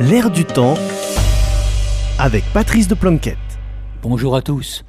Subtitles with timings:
[0.00, 0.74] L'air du temps
[2.18, 3.38] avec Patrice de Planquette.
[4.02, 4.84] Bonjour à tous.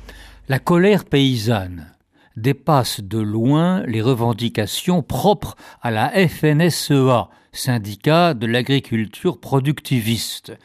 [0.49, 1.93] La colère paysanne
[2.37, 10.57] dépasse de loin les revendications propres à la FNSEA, syndicat de l'agriculture productiviste,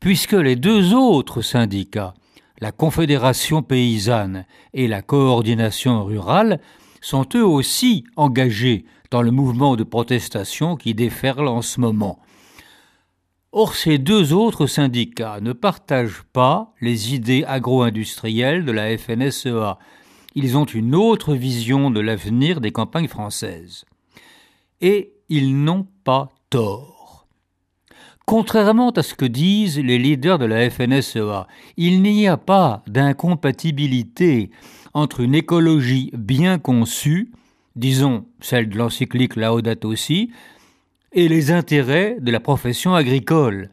[0.00, 2.14] puisque les deux autres syndicats,
[2.60, 6.60] la Confédération paysanne et la Coordination rurale,
[7.02, 12.20] sont eux aussi engagés dans le mouvement de protestation qui déferle en ce moment.
[13.52, 19.76] Or, ces deux autres syndicats ne partagent pas les idées agro-industrielles de la FNSEA.
[20.36, 23.84] Ils ont une autre vision de l'avenir des campagnes françaises.
[24.80, 27.26] Et ils n'ont pas tort.
[28.24, 34.52] Contrairement à ce que disent les leaders de la FNSEA, il n'y a pas d'incompatibilité
[34.94, 37.32] entre une écologie bien conçue,
[37.74, 40.30] disons celle de l'encyclique Laudato Si,
[41.12, 43.70] et les intérêts de la profession agricole.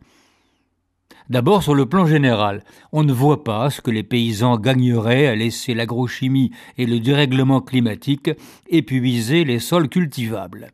[1.30, 5.36] D'abord, sur le plan général, on ne voit pas ce que les paysans gagneraient à
[5.36, 8.32] laisser l'agrochimie et le dérèglement climatique
[8.68, 10.72] épuiser les sols cultivables.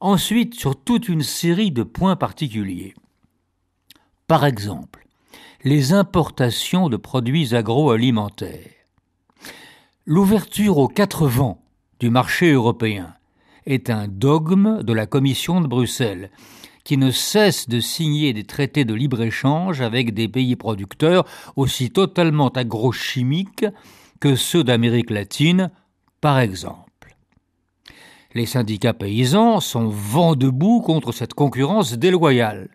[0.00, 2.94] Ensuite, sur toute une série de points particuliers.
[4.26, 5.06] Par exemple,
[5.64, 8.70] les importations de produits agroalimentaires.
[10.06, 11.62] L'ouverture aux quatre vents
[11.98, 13.14] du marché européen
[13.70, 16.30] est un dogme de la Commission de Bruxelles,
[16.84, 22.48] qui ne cesse de signer des traités de libre-échange avec des pays producteurs aussi totalement
[22.48, 23.66] agrochimiques
[24.18, 25.70] que ceux d'Amérique latine,
[26.20, 27.16] par exemple.
[28.34, 32.70] Les syndicats paysans sont vent debout contre cette concurrence déloyale.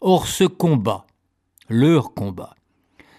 [0.00, 1.06] Or ce combat,
[1.68, 2.54] leur combat,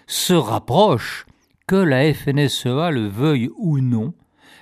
[0.06, 1.26] se rapproche,
[1.66, 4.12] que la FNSEA le veuille ou non,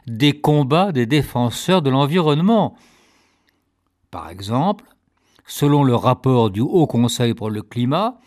[0.07, 2.77] des combats des défenseurs de l'environnement.
[4.11, 4.85] Par exemple,
[5.47, 8.21] selon le rapport du Haut Conseil pour le climat,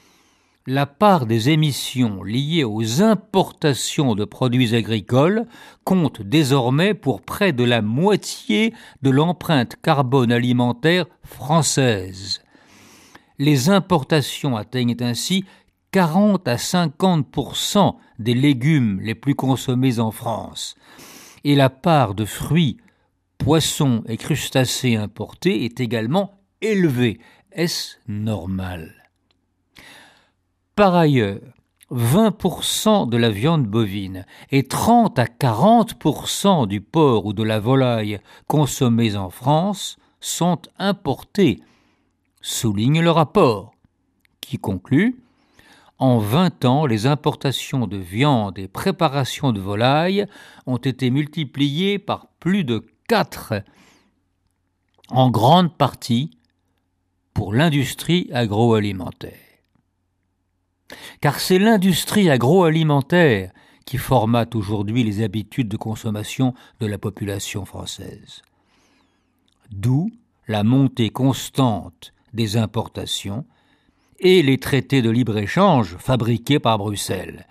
[0.67, 5.48] la part des émissions liées aux importations de produits agricoles
[5.83, 12.42] compte désormais pour près de la moitié de l'empreinte carbone alimentaire française.
[13.39, 15.45] Les importations atteignent ainsi
[15.92, 20.76] 40 à 50% des légumes les plus consommés en France
[21.44, 22.78] et la part de fruits,
[23.38, 27.20] poissons et crustacés importés est également élevée.
[27.52, 28.94] Est-ce normal?
[30.76, 31.40] Par ailleurs,
[31.92, 38.20] 20% de la viande bovine et 30 à 40% du porc ou de la volaille
[38.48, 41.60] consommés en France sont importés,
[42.40, 43.73] souligne le rapport,
[44.40, 45.22] qui conclut
[46.02, 50.26] en 20 ans, les importations de viande et préparations de volaille
[50.66, 53.62] ont été multipliées par plus de 4,
[55.10, 56.32] en grande partie
[57.36, 59.38] pour l'industrie agroalimentaire.
[61.22, 63.52] Car c'est l'industrie agroalimentaire
[63.86, 68.42] qui formate aujourd'hui les habitudes de consommation de la population française.
[69.70, 70.10] D'où
[70.48, 73.45] la montée constante des importations
[74.21, 77.48] et les traités de libre-échange fabriqués par Bruxelles.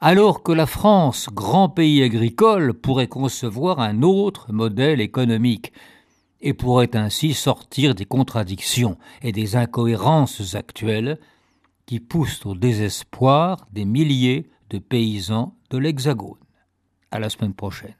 [0.00, 5.72] Alors que la France, grand pays agricole, pourrait concevoir un autre modèle économique
[6.40, 11.18] et pourrait ainsi sortir des contradictions et des incohérences actuelles
[11.84, 16.38] qui poussent au désespoir des milliers de paysans de l'Hexagone.
[17.10, 17.96] À la semaine prochaine.